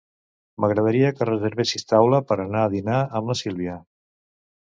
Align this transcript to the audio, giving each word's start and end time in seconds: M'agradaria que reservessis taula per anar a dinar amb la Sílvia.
M'agradaria 0.63 1.11
que 1.17 1.27
reservessis 1.29 1.85
taula 1.91 2.21
per 2.31 2.37
anar 2.47 2.65
a 2.65 2.71
dinar 2.73 2.97
amb 3.19 3.29
la 3.33 3.39
Sílvia. 3.43 3.77